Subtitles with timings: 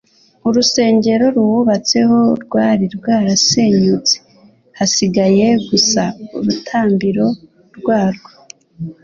[0.47, 4.15] Urusengero ruwubatseho rwari rwarasenyutse,
[4.77, 6.03] hasigaye gusa
[6.37, 7.25] urutambiro
[7.77, 8.29] rwarwo